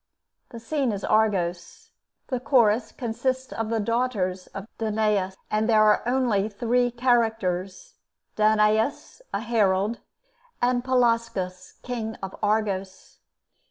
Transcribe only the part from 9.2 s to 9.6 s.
a